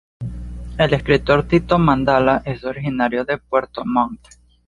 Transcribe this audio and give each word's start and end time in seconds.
El 0.79 0.95
escritor 0.95 1.47
Tito 1.47 1.77
Matamala 1.77 2.41
es 2.43 2.63
originario 2.63 3.23
de 3.23 3.37
Puerto 3.37 3.85
Montt. 3.85 4.19